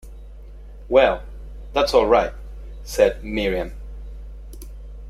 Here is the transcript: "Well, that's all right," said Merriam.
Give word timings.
"Well, 0.89 1.21
that's 1.73 1.93
all 1.93 2.07
right," 2.07 2.33
said 2.83 3.23
Merriam. 3.23 3.73